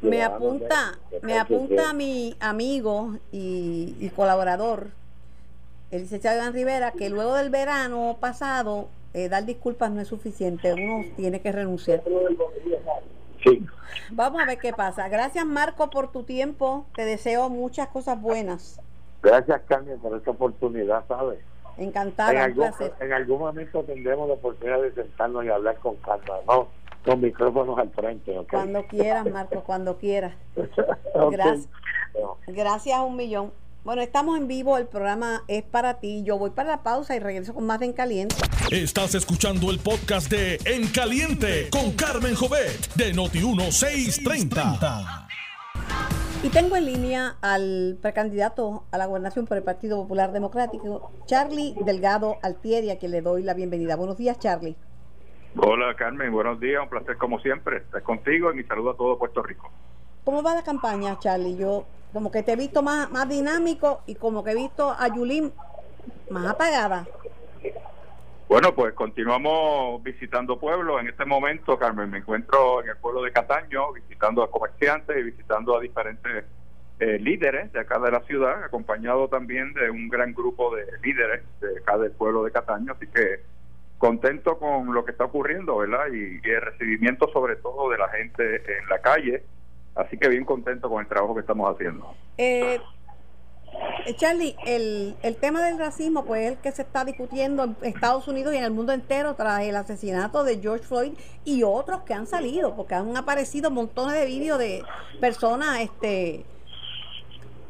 [0.02, 4.88] me apunta, me apunta mi amigo y, colaborador,
[5.90, 10.74] el licenciado Iván Rivera, que luego del verano pasado eh, dar disculpas no es suficiente,
[10.74, 12.04] uno tiene que renunciar.
[13.44, 13.66] Sí.
[14.12, 15.10] Vamos a ver qué pasa.
[15.10, 18.80] Gracias Marco por tu tiempo, te deseo muchas cosas buenas.
[19.24, 21.40] Gracias Carmen por esta oportunidad, ¿sabes?
[21.78, 26.36] Encantada, en algún, En algún momento tendremos la oportunidad de sentarnos y hablar con calma,
[26.48, 26.68] ¿no?
[27.06, 28.36] Con micrófonos al frente.
[28.50, 30.34] Cuando quieras, Marco, cuando quieras.
[31.32, 31.68] Gracias.
[32.48, 33.52] Gracias a un millón.
[33.84, 36.22] Bueno, estamos en vivo, el programa es para ti.
[36.24, 38.36] Yo voy para la pausa y regreso con más de En Caliente.
[38.70, 45.28] Estás escuchando el podcast de En Caliente con Carmen Jovet de Noti1630.
[46.44, 51.74] Y tengo en línea al precandidato a la gobernación por el Partido Popular Democrático, Charlie
[51.84, 53.96] Delgado Altieri, a quien le doy la bienvenida.
[53.96, 54.76] Buenos días, Charlie.
[55.58, 56.32] Hola, Carmen.
[56.32, 56.82] Buenos días.
[56.82, 59.70] Un placer, como siempre, estar contigo y mi saludo a todo Puerto Rico.
[60.24, 61.58] ¿Cómo va la campaña, Charlie?
[61.58, 65.08] Yo como que te he visto más, más dinámico y como que he visto a
[65.08, 65.52] Yulín
[66.30, 67.06] más apagada.
[68.48, 71.02] Bueno, pues continuamos visitando pueblos.
[71.02, 75.24] En este momento, Carmen, me encuentro en el pueblo de Cataño, visitando a comerciantes y
[75.24, 76.46] visitando a diferentes
[77.00, 81.44] eh, líderes de acá de la ciudad, acompañado también de un gran grupo de líderes
[81.62, 82.94] de acá del pueblo de Cataño.
[82.94, 83.42] Así que
[84.02, 86.08] contento con lo que está ocurriendo, ¿verdad?
[86.12, 89.44] Y, el recibimiento sobre todo de la gente en la calle
[89.94, 92.16] Así que bien contento con el trabajo que estamos haciendo.
[92.38, 92.80] Eh,
[94.06, 97.76] eh, Charlie, el, el tema del racismo, pues es el que se está discutiendo en
[97.82, 101.12] Estados Unidos y en el mundo entero tras el asesinato de George Floyd
[101.44, 104.82] y otros que han salido, porque han aparecido montones de vídeos de
[105.20, 106.46] personas este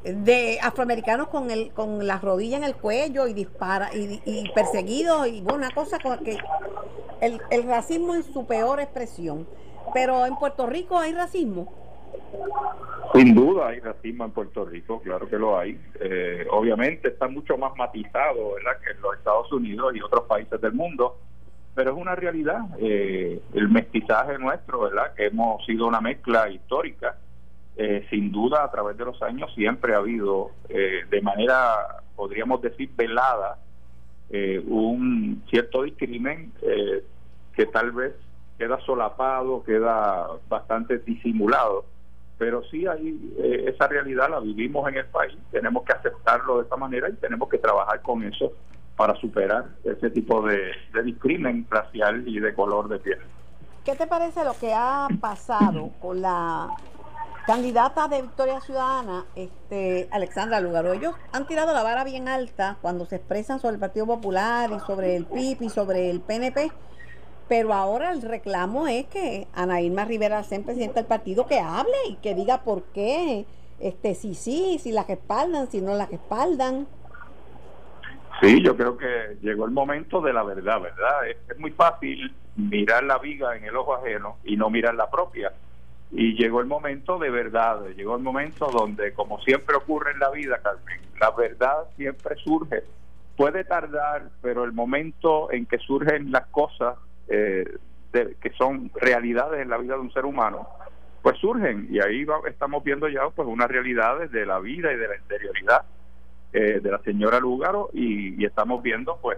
[0.04, 5.28] de afroamericanos con el con las rodillas en el cuello y dispara y, y perseguidos
[5.28, 6.38] y bueno, una cosa que
[7.22, 9.48] el, el racismo en su peor expresión.
[9.94, 11.72] Pero en Puerto Rico hay racismo.
[13.14, 15.80] Sin duda hay racismo en Puerto Rico, claro que lo hay.
[16.00, 18.80] Eh, obviamente está mucho más matizado ¿verdad?
[18.84, 21.18] que en los Estados Unidos y otros países del mundo,
[21.76, 22.62] pero es una realidad.
[22.80, 25.14] Eh, el mestizaje nuestro, ¿verdad?
[25.14, 27.18] que hemos sido una mezcla histórica,
[27.77, 32.89] eh, sin duda a través de los años siempre ha habido, de manera, podríamos decir,
[32.95, 33.57] velada,
[34.67, 36.53] un cierto discrimen
[37.53, 38.13] que tal vez
[38.62, 41.86] queda solapado, queda bastante disimulado.
[42.38, 46.63] Pero sí hay eh, esa realidad la vivimos en el país tenemos que aceptarlo de
[46.63, 48.53] esta manera y tenemos que trabajar con eso
[48.95, 50.60] para superar ese tipo de,
[50.93, 53.19] de discrimen racial y de color de piel.
[53.84, 56.69] ¿Qué te parece lo que ha pasado con la
[57.52, 60.94] candidata de Victoria Ciudadana, este Alexandra Lugaro?
[60.94, 64.80] Ellos han tirado la vara bien alta cuando se expresan sobre el Partido Popular y
[64.80, 66.72] sobre el PIB y sobre el PNP
[67.50, 71.92] pero ahora el reclamo es que Ana Irma Rivera sea presidenta del partido que hable
[72.08, 73.46] y que diga por qué,
[73.82, 76.88] este, si sí, si las respaldan, si no las respaldan.
[78.40, 81.28] Sí, yo creo que llegó el momento de la verdad, ¿verdad?
[81.28, 85.52] Es, muy fácil mirar la viga en el ojo ajeno y no mirar la propia.
[86.12, 90.30] Y llegó el momento de verdad, llegó el momento donde, como siempre ocurre en la
[90.30, 92.84] vida, Carmen, la verdad siempre surge.
[93.38, 96.97] Puede tardar, pero el momento en que surgen las cosas
[97.30, 97.65] eh,
[98.12, 100.67] que son realidades en la vida de un ser humano,
[101.21, 105.08] pues surgen y ahí estamos viendo ya pues unas realidades de la vida y de
[105.08, 105.86] la interioridad
[106.52, 109.38] eh, de la señora Lúgaro y, estamos viendo pues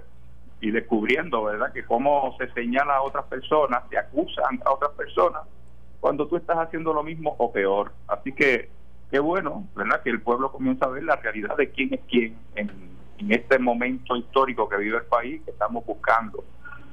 [0.62, 1.74] y descubriendo, ¿verdad?
[1.74, 5.44] Que cómo se señala a otras personas, se acusan a otras personas
[6.04, 7.94] cuando tú estás haciendo lo mismo o peor.
[8.10, 8.68] Así que
[9.10, 10.02] qué bueno, ¿verdad?
[10.04, 12.92] Que el pueblo comienza a ver la realidad de quién es quién en,
[13.32, 16.44] este momento histórico que vive el país que estamos buscando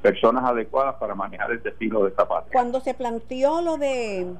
[0.00, 2.52] personas adecuadas para manejar el destino de esta patria.
[2.52, 4.32] Cuando se planteó lo de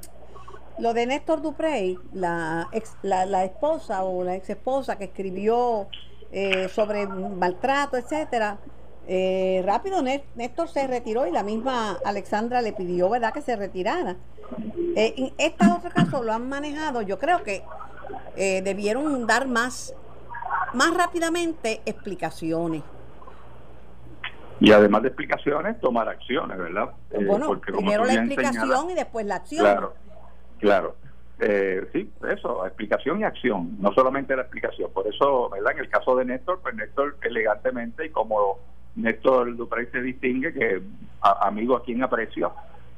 [0.78, 5.88] lo de Néstor Duprey, la, ex, la, esposa o la ex esposa que escribió
[6.30, 8.58] eh, sobre maltrato, etcétera,
[9.12, 14.16] eh, rápido Néstor se retiró y la misma Alexandra le pidió, ¿verdad?, que se retirara.
[14.96, 17.62] Eh, en este otro caso lo han manejado, yo creo que
[18.36, 19.94] debieron dar más,
[20.72, 22.82] más rápidamente explicaciones
[24.60, 26.90] y además de explicaciones, tomar acciones, ¿verdad?
[27.12, 29.60] Eh, bueno, Porque primero la explicación y después la acción.
[29.60, 29.94] Claro,
[30.58, 30.96] claro.
[31.38, 34.92] Eh, sí, eso, explicación y acción, no solamente la explicación.
[34.92, 35.72] Por eso, ¿verdad?
[35.72, 38.58] En el caso de Néstor, pues Néstor elegantemente y como
[38.96, 40.82] Néstor Duprey se distingue, que
[41.20, 42.52] amigo a quien aprecio,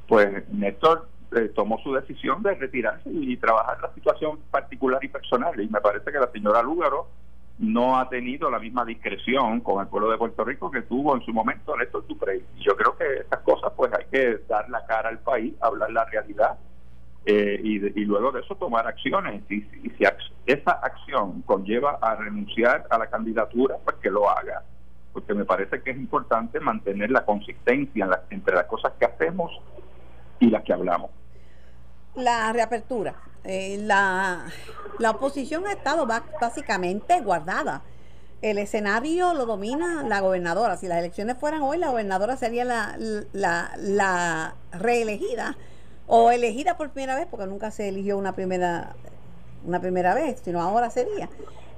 [0.09, 5.59] pues Néstor eh, tomó su decisión de retirarse y trabajar la situación particular y personal.
[5.61, 7.09] Y me parece que la señora Lúgaro
[7.59, 11.23] no ha tenido la misma discreción con el pueblo de Puerto Rico que tuvo en
[11.23, 12.43] su momento Néstor Duprey.
[12.57, 15.91] Y yo creo que estas cosas pues hay que dar la cara al país, hablar
[15.93, 16.59] la realidad
[17.25, 19.43] eh, y, luego de eso tomar acciones.
[19.49, 20.05] Y, si
[20.47, 24.63] esa acción conlleva a renunciar a la candidatura, pues que lo haga.
[25.13, 29.51] Porque me parece que es importante mantener la consistencia entre las cosas que hacemos
[30.41, 31.11] y las que hablamos.
[32.15, 34.45] La reapertura eh, la,
[34.99, 37.83] la oposición ha estado básicamente guardada.
[38.41, 40.77] El escenario lo domina la gobernadora.
[40.77, 42.97] Si las elecciones fueran hoy, la gobernadora sería la,
[43.33, 45.57] la, la reelegida
[46.07, 48.95] o elegida por primera vez, porque nunca se eligió una primera,
[49.65, 51.29] una primera vez, sino ahora sería.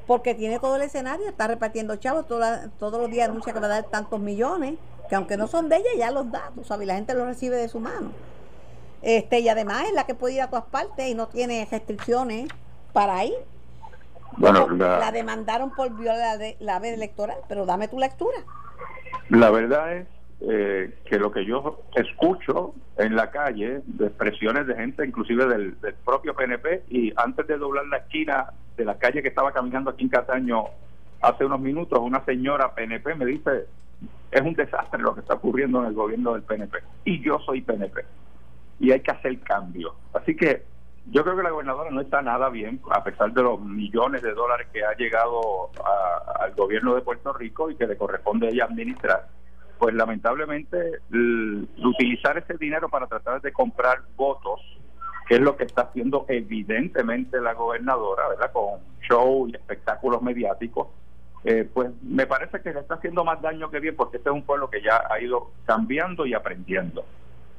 [0.06, 3.70] Porque tiene todo el escenario, está repartiendo chavos, todos los días anuncia que va a
[3.70, 4.74] dar tantos millones,
[5.08, 7.56] que aunque no son de ella, ya los da, tú sabes, la gente los recibe
[7.56, 8.10] de su mano.
[9.02, 12.48] Este, y además es la que puede ir a todas partes y no tiene restricciones
[12.92, 13.34] para ir.
[14.36, 18.38] Bueno, la, demandaron por violar la, la vez electoral, pero dame tu lectura.
[19.28, 20.06] La verdad es
[20.40, 25.76] eh, que lo que yo escucho en la calle, de expresiones de gente, inclusive del,
[26.04, 30.04] propio PNP, y antes de doblar la esquina de la calle que estaba caminando aquí
[30.04, 30.64] en Cataño
[31.22, 33.66] hace unos minutos, una señora PNP me dice,
[34.30, 37.62] es un desastre lo que está ocurriendo en el gobierno del PNP, y yo soy
[37.62, 38.04] PNP,
[38.80, 39.94] y hay que hacer cambio.
[40.12, 40.64] Así que
[41.06, 44.32] yo creo que la gobernadora no está nada bien, a pesar de los millones de
[44.32, 45.70] dólares que ha llegado
[46.40, 49.28] al gobierno de Puerto Rico y que le corresponde a ella administrar
[49.78, 51.00] pues lamentablemente
[51.82, 54.60] utilizar ese dinero para tratar de comprar votos,
[55.28, 58.52] que es lo que está haciendo evidentemente la gobernadora, ¿verdad?
[58.52, 60.88] Con show y espectáculos mediáticos,
[61.44, 64.34] eh, pues me parece que le está haciendo más daño que bien, porque este es
[64.34, 67.04] un pueblo que ya ha ido cambiando y aprendiendo.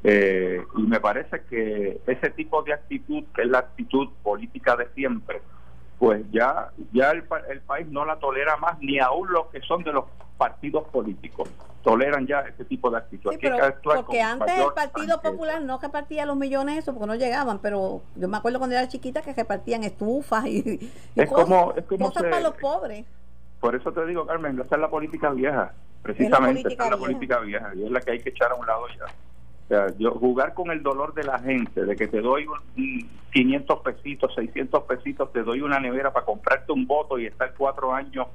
[0.03, 4.87] Eh, y me parece que ese tipo de actitud, que es la actitud política de
[4.95, 5.41] siempre,
[5.99, 9.83] pues ya ya el, el país no la tolera más, ni aún los que son
[9.83, 10.05] de los
[10.37, 11.49] partidos políticos
[11.85, 13.31] toleran ya ese tipo de actitud.
[13.83, 18.27] porque antes el Partido Popular no repartía los millones eso porque no llegaban, pero yo
[18.27, 22.39] me acuerdo cuando era chiquita que repartían estufas y, es cosas, como, es como para
[22.39, 23.05] los pobres.
[23.59, 27.71] Por eso te digo, Carmen, esa es la política vieja, precisamente, es la política, vieja.
[27.75, 29.05] y es la que hay que echar a un lado ya.
[29.65, 32.45] O sea, yo jugar con el dolor de la gente, de que te doy
[33.33, 37.91] 500 pesitos, 600 pesitos, te doy una nevera para comprarte un voto y estar cuatro
[37.91, 38.27] años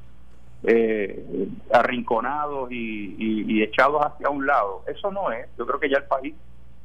[0.64, 4.82] eh, arrinconados y, echados hacia un lado.
[4.88, 5.46] Eso no es.
[5.56, 6.34] Yo creo que ya el país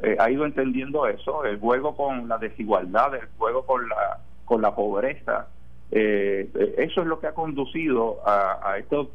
[0.04, 1.44] eh, ha ido entendiendo eso.
[1.44, 5.48] El juego con la desigualdad, el juego con la, con la pobreza.
[5.92, 9.08] Eh, eso es lo que ha conducido a, a estos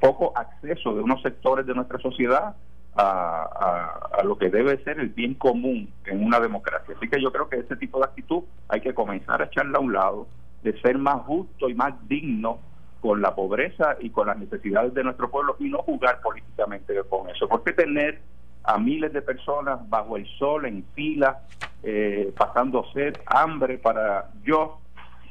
[0.00, 2.54] poco acceso de unos sectores de nuestra sociedad
[2.96, 6.94] a, a, lo que debe ser el bien común en una democracia.
[6.96, 9.80] Así que yo creo que ese tipo de actitud hay que comenzar a echarla a
[9.80, 10.26] un lado,
[10.62, 12.58] de ser más justo y más digno
[13.00, 17.28] con la pobreza y con las necesidades de nuestro pueblo y no jugar políticamente con
[17.28, 17.48] eso.
[17.48, 18.20] ¿Por qué tener
[18.64, 21.42] a miles de personas bajo el sol, en fila,
[21.82, 24.80] eh, pasando sed, hambre para yo,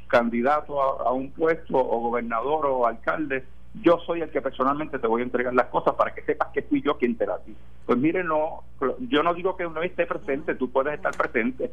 [0.08, 3.44] candidato a, un puesto o gobernador o alcalde,
[3.82, 6.62] yo soy el que personalmente te voy a entregar las cosas para que sepas que
[6.62, 7.56] fui yo quien te las di.
[7.86, 8.64] Pues mire, no,
[9.10, 11.72] yo no digo que uno esté presente, tú puedes estar presente,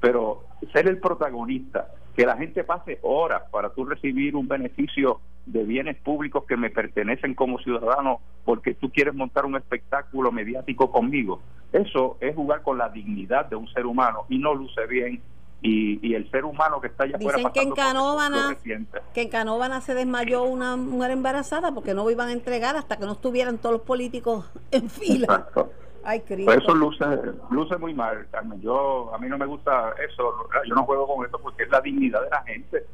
[0.00, 5.64] pero ser el protagonista, que la gente pase horas para tú recibir un beneficio de
[5.64, 11.40] bienes públicos que me pertenecen como ciudadano porque tú quieres montar un espectáculo mediático conmigo,
[11.72, 15.20] eso es jugar con la dignidad de un ser humano y no luce bien
[15.62, 18.56] y, el ser humano que está allá Dicen que en Canóvana
[19.14, 23.04] que en Canóvana se desmayó una mujer embarazada porque no iban a entregar hasta que
[23.04, 25.48] no estuvieran todos los políticos en fila.
[26.02, 26.52] Ay, Cristo.
[26.52, 27.04] eso luce,
[27.50, 28.60] luce muy mal, Carmen.
[28.62, 31.80] Yo, a mí no me gusta eso, yo no juego con eso porque es la
[31.82, 32.86] dignidad de la gente.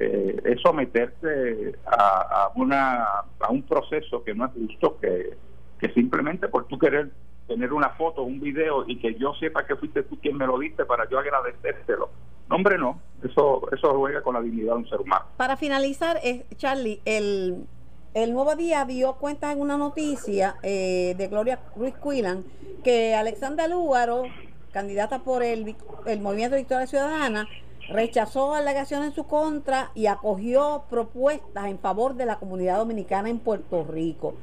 [0.00, 3.04] Eh, es someterse a, a, una,
[3.38, 5.36] a un proceso que no es justo, que,
[5.78, 7.10] que simplemente por tú querer
[7.50, 10.56] tener una foto, un video y que yo sepa que fuiste tú quien me lo
[10.56, 12.08] diste para yo agradecértelo.
[12.48, 13.00] No, hombre, no.
[13.24, 15.24] Eso, eso juega con la dignidad de un ser humano.
[15.36, 17.66] Para finalizar, eh, Charlie, el
[18.12, 22.44] el Nuevo Día dio cuenta en una noticia eh, de Gloria Ruiz Quillan
[22.82, 24.24] que Alexandra Lúgaro,
[24.72, 27.46] candidata por el, el Movimiento Victoria Ciudadana,
[27.88, 33.38] rechazó alegaciones en su contra y acogió propuestas en favor de la comunidad dominicana en
[33.38, 34.34] Puerto Rico.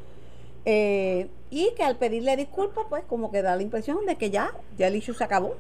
[0.70, 4.52] Eh, y que al pedirle disculpas, pues como que da la impresión de que ya,
[4.78, 5.56] ya el issue se acabó.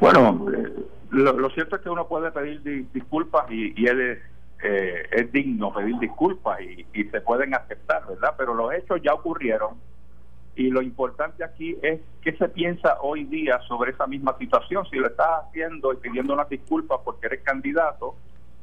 [0.00, 0.74] Bueno, eh,
[1.10, 4.18] lo, cierto es que uno puede pedir disculpas y, y él es
[4.64, 8.34] eh, es digno pedir disculpas y, y, se pueden aceptar, ¿verdad?
[8.36, 9.76] Pero los hechos ya ocurrieron
[10.56, 14.96] y lo importante aquí es qué se piensa hoy día sobre esa misma situación, si
[14.96, 18.16] lo estás haciendo y pidiendo una disculpa porque eres candidato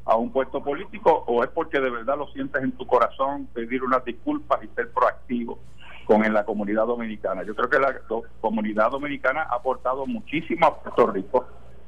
[0.05, 3.83] a un puesto político o es porque de verdad lo sientes en tu corazón pedir
[3.83, 5.59] unas disculpas y ser proactivo
[6.05, 7.43] con en la comunidad dominicana.
[7.43, 7.95] Yo creo que la
[8.41, 11.45] comunidad dominicana ha aportado muchísimo a Puerto Rico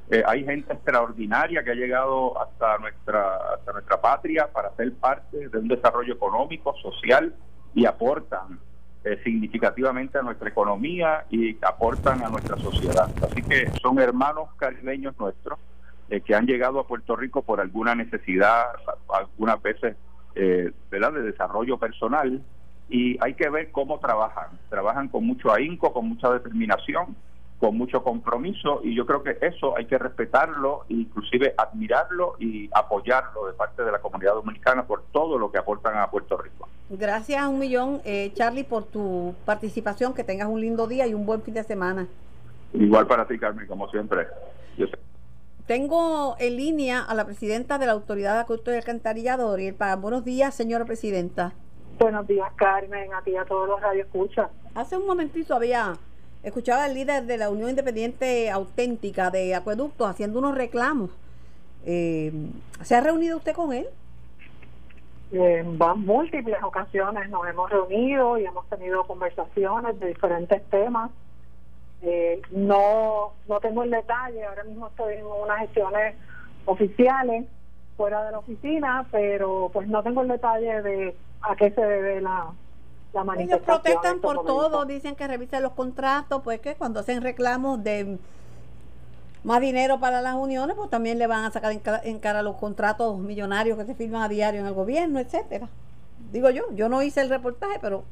[0.10, 5.50] eh, hay gente extraordinaria que ha llegado hasta nuestra, hasta nuestra patria para ser parte
[5.50, 7.34] de un desarrollo económico, social
[7.74, 8.60] y aportan
[9.04, 13.10] eh, significativamente a nuestra economía y aportan a nuestra sociedad.
[13.24, 15.58] Así que son hermanos caribeños nuestros
[16.10, 18.66] eh, que han llegado a Puerto Rico por alguna necesidad,
[19.10, 19.96] algunas veces
[20.92, 21.14] ¿verdad?
[21.14, 22.42] de desarrollo personal
[22.90, 24.50] y hay que ver cómo trabajan.
[24.70, 27.16] Trabajan con mucho ahínco, con mucha determinación
[27.60, 33.48] con mucho compromiso y yo creo que eso hay que respetarlo inclusive admirarlo y apoyarlo
[33.48, 36.68] de parte de la comunidad dominicana por todo lo que aportan a Puerto Rico.
[36.90, 40.14] Gracias a un millón, eh, Charlie, por tu participación.
[40.14, 42.08] Que tengas un lindo día y un buen fin de semana.
[42.74, 44.28] Igual para ti, Carmen, como siempre.
[45.68, 50.00] Tengo en línea a la presidenta de la Autoridad de Acueducto y Alcantarillado, Doriel Pagan.
[50.00, 51.54] Buenos días, señora presidenta.
[51.98, 54.52] Buenos días, Carmen, a ti y a todos los radioescuchas.
[54.76, 55.94] Hace un momentito había
[56.44, 61.10] escuchado al líder de la Unión Independiente Auténtica de Acueductos haciendo unos reclamos.
[61.84, 62.32] Eh,
[62.84, 63.88] ¿Se ha reunido usted con él?
[65.32, 71.10] En múltiples ocasiones nos hemos reunido y hemos tenido conversaciones de diferentes temas.
[72.02, 76.16] Eh, no, no tengo el detalle, ahora mismo estoy en unas gestiones
[76.66, 77.46] oficiales
[77.98, 82.22] fuera de la oficina, pero pues no tengo el detalle de a qué se debe
[82.22, 82.52] la,
[83.14, 83.80] la manifestación.
[83.80, 88.18] Ellos protestan por todo, dicen que revisen los contratos, pues que cuando hacen reclamos de
[89.44, 93.18] más dinero para las uniones, pues también le van a sacar en cara, los contratos
[93.20, 95.70] millonarios que se firman a diario en el gobierno, etcétera.
[96.32, 98.04] Digo yo, yo no hice el reportaje, pero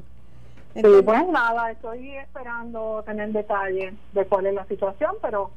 [0.76, 5.52] Sí, pues nada, estoy esperando tener detalles de cuál es la situación, pero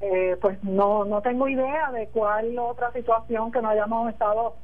[0.00, 4.54] eh, pues no, no tengo idea de cuál otra situación que no hayamos estado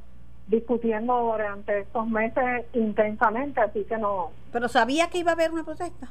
[0.47, 4.31] discutiendo durante estos meses intensamente, así que no.
[4.51, 6.09] ¿Pero sabía que iba a haber una protesta?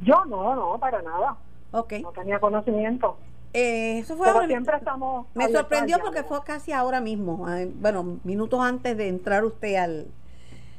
[0.00, 1.36] Yo no, no, para nada.
[1.72, 1.94] Ok.
[2.02, 3.16] No tenía conocimiento.
[3.52, 5.26] Eh, eso fue Pero siempre estamos.
[5.34, 10.06] Me sorprendió porque fue casi ahora mismo, eh, bueno, minutos antes de entrar usted al,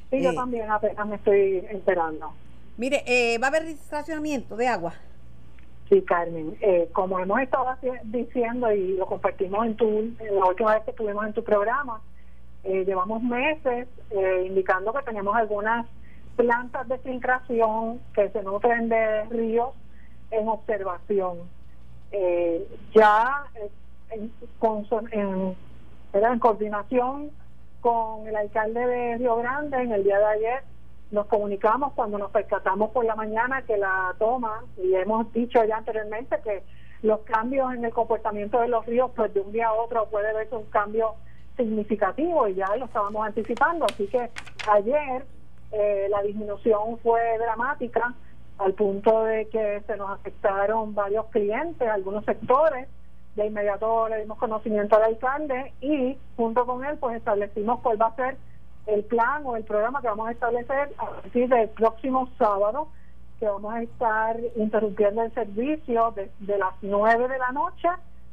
[0.09, 2.33] Sí, yo también apenas me estoy enterando.
[2.77, 4.93] Mire, eh, ¿va a haber racionamiento de agua?
[5.89, 6.55] Sí, Carmen.
[6.61, 7.67] Eh, como hemos estado
[8.05, 12.01] diciendo y lo compartimos en, tu, la última vez que estuvimos en tu programa,
[12.63, 13.87] eh, llevamos meses
[14.45, 15.85] indicando que tenemos algunas
[16.35, 19.71] plantas de filtración que se nutren de ríos
[20.31, 21.37] en observación.
[22.95, 23.43] ya
[24.11, 24.31] en,
[25.11, 25.55] en,
[26.13, 27.31] en coordinación
[27.81, 30.63] con el alcalde de Río Grande en el día de ayer.
[31.11, 35.77] Nos comunicamos cuando nos percatamos por la mañana que la toma, y hemos dicho ya
[35.77, 36.63] anteriormente que
[37.01, 40.33] los cambios en el comportamiento de los ríos, pues de un día a otro puede
[40.33, 41.15] verse un cambio
[41.57, 43.85] significativo y ya lo estábamos anticipando.
[43.85, 44.29] Así que
[44.69, 45.25] ayer
[45.71, 48.13] eh, la disminución fue dramática
[48.57, 52.87] al punto de que se nos afectaron varios clientes, algunos sectores
[53.43, 58.07] de inmediato le dimos conocimiento al alcalde y junto con él pues establecimos cuál va
[58.07, 58.37] a ser
[58.87, 62.89] el plan o el programa que vamos a establecer a partir del próximo sábado
[63.39, 67.87] que vamos a estar interrumpiendo el servicio de, las 9 de la noche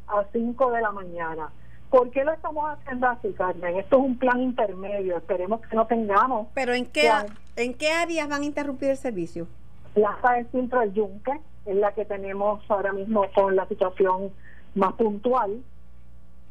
[0.09, 1.50] a 5 de la mañana.
[1.90, 3.76] ¿Por qué lo estamos haciendo así, Carmen?
[3.76, 6.48] Esto es un plan intermedio, esperemos que no tengamos.
[6.54, 7.09] ¿Pero en qué,
[7.54, 9.46] en qué áreas van a interrumpir el servicio?
[9.94, 14.32] Plaza del Centro del Yunque, es la que tenemos ahora mismo con la situación
[14.76, 15.62] más puntual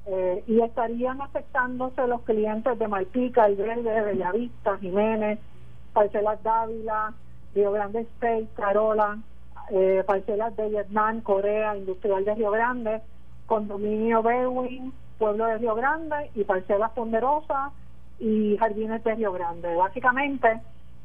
[0.08, 5.40] eh, y estarían afectándose los clientes de Malpica, El Verde, Bellavista, Jiménez,
[5.94, 7.14] Parcelas Dávila,
[7.54, 9.18] Río Grande State, Carola,
[9.72, 13.02] eh, Parcelas de Vietnam, Corea, Industrial de Río Grande,
[13.46, 17.72] Condominio Bewin, Pueblo de Río Grande y Parcelas Ponderosa
[18.20, 19.74] y Jardines de Río Grande.
[19.76, 20.62] Básicamente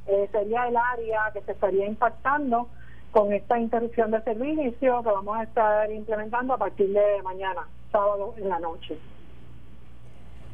[0.06, 2.68] eh, sería el área que se estaría impactando
[3.10, 8.34] con esta interrupción de servicio que vamos a estar implementando a partir de mañana, sábado
[8.36, 8.98] en la noche.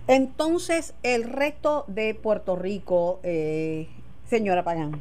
[0.09, 3.89] Entonces, el resto de Puerto Rico, eh,
[4.25, 5.01] señora Pagán.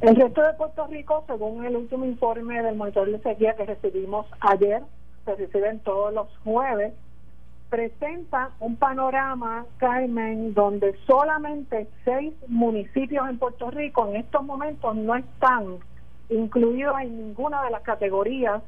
[0.00, 4.26] El resto de Puerto Rico, según el último informe del monitor de sequía que recibimos
[4.40, 4.82] ayer,
[5.24, 6.92] se reciben todos los jueves,
[7.74, 15.16] presenta un panorama, Carmen, donde solamente seis municipios en Puerto Rico en estos momentos no
[15.16, 15.78] están
[16.28, 18.62] incluidos en ninguna de las categorías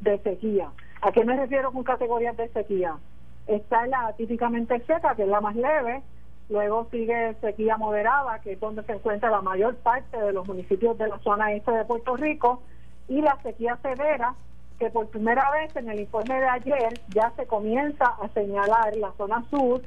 [0.00, 0.68] de sequía.
[1.00, 2.98] ¿A qué me refiero con categorías de sequía?
[3.46, 6.02] Está la típicamente seca, que es la más leve,
[6.50, 10.98] luego sigue sequía moderada, que es donde se encuentra la mayor parte de los municipios
[10.98, 12.60] de la zona este de Puerto Rico,
[13.08, 14.34] y la sequía severa,
[14.80, 19.12] que por primera vez en el informe de ayer ya se comienza a señalar la
[19.18, 19.82] zona sur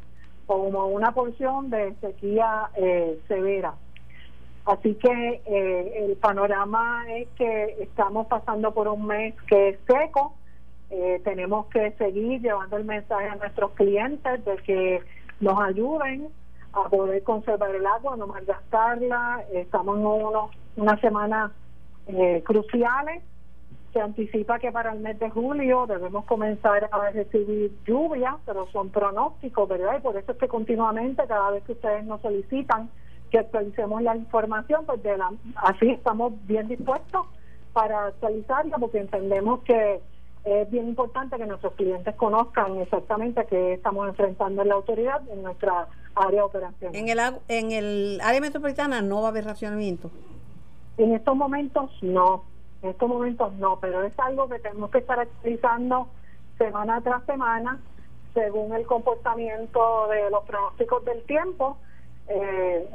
[0.45, 3.73] como una porción de sequía eh, severa.
[4.65, 10.35] Así que eh, el panorama es que estamos pasando por un mes que es seco.
[10.91, 15.01] Eh, tenemos que seguir llevando el mensaje a nuestros clientes de que
[15.39, 16.27] nos ayuden
[16.71, 19.43] a poder conservar el agua, no malgastarla.
[19.53, 21.51] Estamos en unos, unas semanas
[22.43, 23.23] cruciales
[23.93, 28.89] se anticipa que para el mes de julio debemos comenzar a recibir lluvia, pero son
[28.89, 29.99] pronósticos, ¿verdad?
[29.99, 32.89] Y por eso es que continuamente, cada vez que ustedes nos solicitan
[33.29, 37.27] que actualicemos la información, pues de la, así estamos bien dispuestos
[37.71, 40.01] para actualizarla porque entendemos que
[40.43, 45.41] es bien importante que nuestros clientes conozcan exactamente qué estamos enfrentando en la autoridad en
[45.41, 46.95] nuestra área de operación.
[46.95, 50.11] En el, en el área metropolitana no va a haber racionamiento.
[50.97, 52.43] En estos momentos no,
[52.83, 56.09] en estos momentos no, pero es algo que tenemos que estar actualizando
[56.57, 57.79] semana tras semana
[58.33, 61.77] según el comportamiento de los pronósticos del tiempo.
[62.27, 62.85] Eh,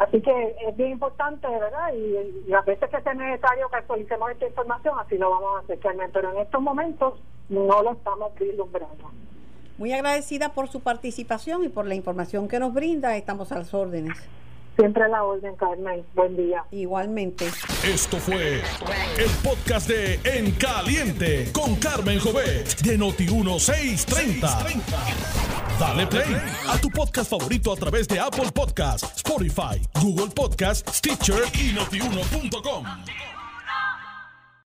[0.00, 1.94] así que es bien importante, ¿verdad?
[1.94, 5.78] Y, las veces que sea necesario que actualicemos esta información, así lo vamos a hacer,
[6.12, 7.14] Pero en estos momentos
[7.48, 9.10] no lo estamos vislumbrando.
[9.78, 13.16] Muy agradecida por su participación y por la información que nos brinda.
[13.16, 14.18] Estamos a las órdenes.
[14.76, 16.04] Siempre a la orden, Carmen.
[16.14, 16.64] Buen día.
[16.70, 17.46] Igualmente.
[17.84, 18.62] Esto fue
[19.18, 24.82] el podcast de En Caliente con Carmen Jovet de Noti1630.
[25.78, 26.36] Dale play
[26.68, 32.84] a tu podcast favorito a través de Apple Podcasts, Spotify, Google Podcasts, Stitcher y notiuno.com.